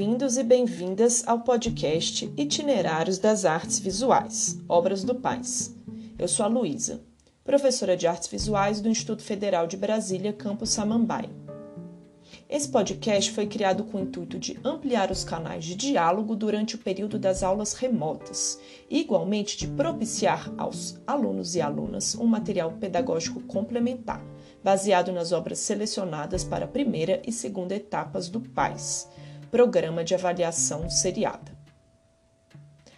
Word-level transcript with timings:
Bem-vindos 0.00 0.38
e 0.38 0.42
bem-vindas 0.42 1.28
ao 1.28 1.40
podcast 1.40 2.32
Itinerários 2.34 3.18
das 3.18 3.44
Artes 3.44 3.78
Visuais, 3.78 4.58
Obras 4.66 5.04
do 5.04 5.14
Paz. 5.14 5.76
Eu 6.18 6.26
sou 6.26 6.46
a 6.46 6.48
Luísa, 6.48 7.02
professora 7.44 7.94
de 7.98 8.06
Artes 8.06 8.26
Visuais 8.26 8.80
do 8.80 8.88
Instituto 8.88 9.22
Federal 9.22 9.66
de 9.66 9.76
Brasília, 9.76 10.32
campus 10.32 10.70
Samambaia. 10.70 11.28
Esse 12.48 12.66
podcast 12.70 13.30
foi 13.30 13.46
criado 13.46 13.84
com 13.84 13.98
o 13.98 14.00
intuito 14.00 14.38
de 14.38 14.58
ampliar 14.64 15.10
os 15.10 15.22
canais 15.22 15.66
de 15.66 15.74
diálogo 15.74 16.34
durante 16.34 16.76
o 16.76 16.78
período 16.78 17.18
das 17.18 17.42
aulas 17.42 17.74
remotas 17.74 18.58
e, 18.88 19.00
igualmente, 19.00 19.58
de 19.58 19.66
propiciar 19.66 20.50
aos 20.56 20.98
alunos 21.06 21.54
e 21.54 21.60
alunas 21.60 22.14
um 22.14 22.24
material 22.24 22.72
pedagógico 22.72 23.42
complementar, 23.42 24.24
baseado 24.64 25.12
nas 25.12 25.30
obras 25.30 25.58
selecionadas 25.58 26.42
para 26.42 26.64
a 26.64 26.68
primeira 26.68 27.20
e 27.26 27.30
segunda 27.30 27.74
etapas 27.74 28.30
do 28.30 28.40
PAIS, 28.40 29.06
Programa 29.50 30.04
de 30.04 30.14
Avaliação 30.14 30.88
Seriada. 30.88 31.58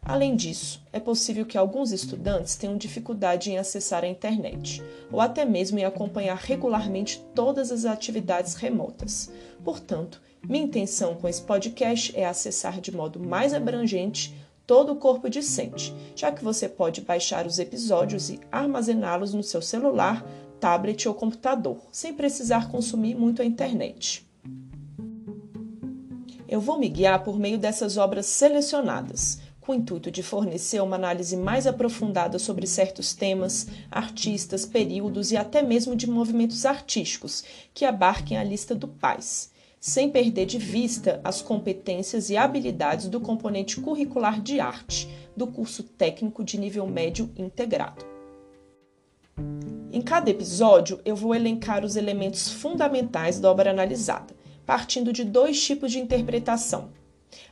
Além 0.00 0.36
disso, 0.36 0.80
é 0.92 1.00
possível 1.00 1.44
que 1.44 1.58
alguns 1.58 1.90
estudantes 1.90 2.54
tenham 2.54 2.76
dificuldade 2.76 3.50
em 3.50 3.58
acessar 3.58 4.04
a 4.04 4.08
internet, 4.08 4.80
ou 5.10 5.20
até 5.20 5.44
mesmo 5.44 5.80
em 5.80 5.84
acompanhar 5.84 6.36
regularmente 6.36 7.20
todas 7.34 7.72
as 7.72 7.84
atividades 7.84 8.54
remotas. 8.54 9.28
Portanto, 9.64 10.22
minha 10.48 10.62
intenção 10.62 11.16
com 11.16 11.28
esse 11.28 11.42
podcast 11.42 12.16
é 12.16 12.24
acessar 12.24 12.80
de 12.80 12.94
modo 12.94 13.18
mais 13.18 13.52
abrangente 13.52 14.32
todo 14.64 14.92
o 14.92 14.96
corpo 14.96 15.28
discente, 15.28 15.92
já 16.14 16.30
que 16.30 16.44
você 16.44 16.68
pode 16.68 17.00
baixar 17.00 17.44
os 17.44 17.58
episódios 17.58 18.30
e 18.30 18.38
armazená-los 18.52 19.34
no 19.34 19.42
seu 19.42 19.60
celular, 19.60 20.24
tablet 20.60 21.08
ou 21.08 21.14
computador, 21.14 21.78
sem 21.90 22.14
precisar 22.14 22.70
consumir 22.70 23.16
muito 23.16 23.42
a 23.42 23.44
internet. 23.44 24.25
Eu 26.48 26.60
vou 26.60 26.78
me 26.78 26.88
guiar 26.88 27.24
por 27.24 27.38
meio 27.38 27.58
dessas 27.58 27.96
obras 27.96 28.26
selecionadas, 28.26 29.40
com 29.60 29.72
o 29.72 29.74
intuito 29.74 30.12
de 30.12 30.22
fornecer 30.22 30.80
uma 30.80 30.94
análise 30.94 31.36
mais 31.36 31.66
aprofundada 31.66 32.38
sobre 32.38 32.68
certos 32.68 33.14
temas, 33.14 33.66
artistas, 33.90 34.64
períodos 34.64 35.32
e 35.32 35.36
até 35.36 35.60
mesmo 35.60 35.96
de 35.96 36.08
movimentos 36.08 36.64
artísticos 36.64 37.42
que 37.74 37.84
abarquem 37.84 38.38
a 38.38 38.44
lista 38.44 38.76
do 38.76 38.86
PAIS, 38.86 39.50
sem 39.80 40.08
perder 40.08 40.46
de 40.46 40.58
vista 40.58 41.20
as 41.24 41.42
competências 41.42 42.30
e 42.30 42.36
habilidades 42.36 43.08
do 43.08 43.20
componente 43.20 43.80
curricular 43.80 44.40
de 44.40 44.60
arte 44.60 45.08
do 45.36 45.48
curso 45.48 45.82
técnico 45.82 46.44
de 46.44 46.58
nível 46.58 46.86
médio 46.86 47.28
integrado. 47.36 48.04
Em 49.92 50.00
cada 50.00 50.30
episódio, 50.30 51.00
eu 51.04 51.16
vou 51.16 51.34
elencar 51.34 51.84
os 51.84 51.96
elementos 51.96 52.48
fundamentais 52.48 53.40
da 53.40 53.50
obra 53.50 53.70
analisada, 53.70 54.34
partindo 54.66 55.12
de 55.12 55.24
dois 55.24 55.64
tipos 55.64 55.92
de 55.92 56.00
interpretação. 56.00 56.90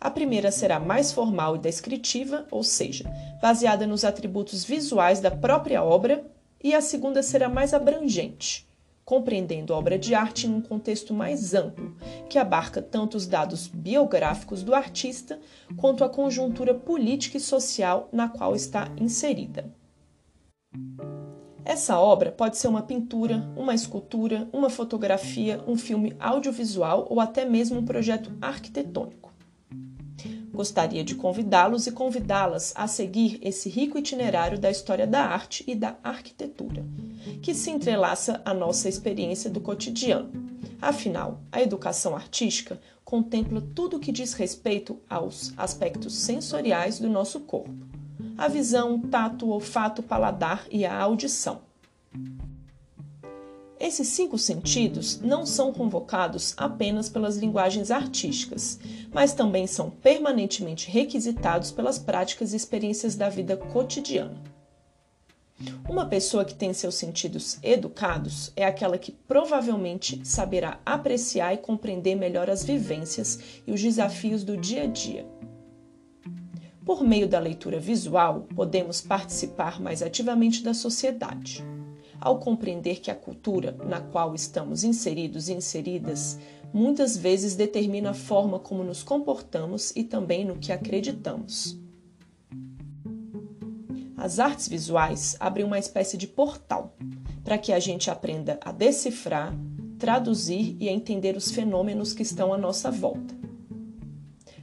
A 0.00 0.10
primeira 0.10 0.50
será 0.50 0.80
mais 0.80 1.12
formal 1.12 1.56
e 1.56 1.58
descritiva, 1.58 2.46
ou 2.50 2.64
seja, 2.64 3.04
baseada 3.40 3.86
nos 3.86 4.04
atributos 4.04 4.64
visuais 4.64 5.20
da 5.20 5.30
própria 5.30 5.82
obra, 5.82 6.24
e 6.62 6.74
a 6.74 6.80
segunda 6.80 7.22
será 7.22 7.48
mais 7.48 7.74
abrangente, 7.74 8.66
compreendendo 9.04 9.74
a 9.74 9.78
obra 9.78 9.98
de 9.98 10.14
arte 10.14 10.46
em 10.46 10.54
um 10.54 10.60
contexto 10.60 11.12
mais 11.12 11.54
amplo, 11.54 11.96
que 12.28 12.38
abarca 12.38 12.80
tanto 12.80 13.16
os 13.16 13.26
dados 13.26 13.66
biográficos 13.66 14.62
do 14.62 14.74
artista 14.74 15.40
quanto 15.76 16.04
a 16.04 16.08
conjuntura 16.08 16.72
política 16.72 17.36
e 17.36 17.40
social 17.40 18.08
na 18.12 18.28
qual 18.28 18.54
está 18.54 18.88
inserida. 18.96 19.72
Essa 21.64 21.98
obra 21.98 22.32
pode 22.32 22.56
ser 22.56 22.66
uma 22.66 22.82
pintura, 22.82 23.48
uma 23.56 23.74
escultura, 23.74 24.48
uma 24.52 24.68
fotografia, 24.68 25.62
um 25.66 25.76
filme 25.76 26.14
audiovisual 26.18 27.06
ou 27.08 27.20
até 27.20 27.44
mesmo 27.44 27.78
um 27.78 27.84
projeto 27.84 28.32
arquitetônico. 28.40 29.32
Gostaria 30.52 31.04
de 31.04 31.14
convidá-los 31.14 31.86
e 31.86 31.92
convidá-las 31.92 32.72
a 32.76 32.86
seguir 32.86 33.38
esse 33.40 33.68
rico 33.70 33.96
itinerário 33.96 34.58
da 34.58 34.70
história 34.70 35.06
da 35.06 35.24
arte 35.24 35.64
e 35.66 35.74
da 35.74 35.96
arquitetura, 36.02 36.84
que 37.40 37.54
se 37.54 37.70
entrelaça 37.70 38.42
à 38.44 38.52
nossa 38.52 38.88
experiência 38.88 39.48
do 39.48 39.60
cotidiano. 39.60 40.30
Afinal, 40.80 41.40
a 41.50 41.62
educação 41.62 42.14
artística 42.14 42.78
contempla 43.04 43.62
tudo 43.74 43.96
o 43.96 44.00
que 44.00 44.10
diz 44.10 44.34
respeito 44.34 45.00
aos 45.08 45.54
aspectos 45.56 46.14
sensoriais 46.16 46.98
do 46.98 47.08
nosso 47.08 47.40
corpo 47.40 48.01
a 48.36 48.48
visão, 48.48 48.96
o 48.96 49.08
tato, 49.08 49.46
o 49.46 49.50
olfato, 49.50 50.00
o 50.00 50.04
paladar 50.04 50.66
e 50.70 50.84
a 50.84 50.96
audição. 50.96 51.60
Esses 53.82 54.06
cinco 54.06 54.38
sentidos 54.38 55.20
não 55.20 55.44
são 55.44 55.72
convocados 55.72 56.54
apenas 56.56 57.08
pelas 57.08 57.36
linguagens 57.36 57.90
artísticas, 57.90 58.78
mas 59.12 59.32
também 59.32 59.66
são 59.66 59.90
permanentemente 59.90 60.88
requisitados 60.88 61.72
pelas 61.72 61.98
práticas 61.98 62.52
e 62.52 62.56
experiências 62.56 63.16
da 63.16 63.28
vida 63.28 63.56
cotidiana. 63.56 64.40
Uma 65.88 66.06
pessoa 66.06 66.44
que 66.44 66.54
tem 66.54 66.72
seus 66.72 66.94
sentidos 66.94 67.58
educados 67.60 68.52
é 68.54 68.64
aquela 68.64 68.96
que 68.96 69.10
provavelmente 69.10 70.20
saberá 70.24 70.78
apreciar 70.86 71.52
e 71.52 71.58
compreender 71.58 72.14
melhor 72.14 72.48
as 72.48 72.64
vivências 72.64 73.40
e 73.66 73.72
os 73.72 73.82
desafios 73.82 74.44
do 74.44 74.56
dia 74.56 74.84
a 74.84 74.86
dia 74.86 75.26
por 76.84 77.04
meio 77.04 77.28
da 77.28 77.38
leitura 77.38 77.78
visual, 77.78 78.46
podemos 78.54 79.00
participar 79.00 79.80
mais 79.80 80.02
ativamente 80.02 80.62
da 80.62 80.74
sociedade. 80.74 81.64
Ao 82.20 82.38
compreender 82.38 83.00
que 83.00 83.10
a 83.10 83.14
cultura 83.14 83.76
na 83.84 84.00
qual 84.00 84.34
estamos 84.34 84.84
inseridos 84.84 85.48
e 85.48 85.54
inseridas 85.54 86.38
muitas 86.72 87.16
vezes 87.16 87.54
determina 87.54 88.10
a 88.10 88.14
forma 88.14 88.58
como 88.58 88.82
nos 88.82 89.02
comportamos 89.02 89.92
e 89.94 90.02
também 90.02 90.44
no 90.44 90.56
que 90.56 90.72
acreditamos. 90.72 91.78
As 94.16 94.38
artes 94.38 94.68
visuais 94.68 95.36
abrem 95.40 95.66
uma 95.66 95.78
espécie 95.78 96.16
de 96.16 96.26
portal 96.26 96.96
para 97.44 97.58
que 97.58 97.72
a 97.72 97.80
gente 97.80 98.08
aprenda 98.08 98.58
a 98.62 98.70
decifrar, 98.70 99.52
traduzir 99.98 100.76
e 100.80 100.88
a 100.88 100.92
entender 100.92 101.36
os 101.36 101.50
fenômenos 101.50 102.12
que 102.12 102.22
estão 102.22 102.54
à 102.54 102.58
nossa 102.58 102.90
volta. 102.90 103.41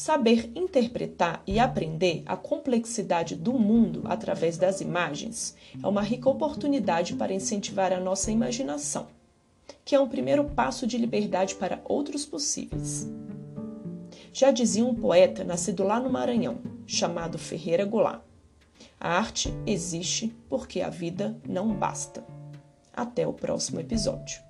Saber 0.00 0.50
interpretar 0.54 1.42
e 1.46 1.58
aprender 1.58 2.22
a 2.24 2.34
complexidade 2.34 3.36
do 3.36 3.52
mundo 3.52 4.00
através 4.06 4.56
das 4.56 4.80
imagens 4.80 5.54
é 5.82 5.86
uma 5.86 6.00
rica 6.00 6.26
oportunidade 6.26 7.16
para 7.16 7.34
incentivar 7.34 7.92
a 7.92 8.00
nossa 8.00 8.30
imaginação, 8.30 9.08
que 9.84 9.94
é 9.94 10.00
um 10.00 10.08
primeiro 10.08 10.44
passo 10.44 10.86
de 10.86 10.96
liberdade 10.96 11.54
para 11.54 11.82
outros 11.84 12.24
possíveis. 12.24 13.12
Já 14.32 14.50
dizia 14.50 14.86
um 14.86 14.94
poeta 14.94 15.44
nascido 15.44 15.84
lá 15.84 16.00
no 16.00 16.08
Maranhão, 16.08 16.62
chamado 16.86 17.36
Ferreira 17.36 17.84
Goulart: 17.84 18.22
A 18.98 19.18
arte 19.18 19.52
existe 19.66 20.34
porque 20.48 20.80
a 20.80 20.88
vida 20.88 21.38
não 21.46 21.74
basta. 21.74 22.24
Até 22.90 23.26
o 23.26 23.34
próximo 23.34 23.80
episódio. 23.80 24.40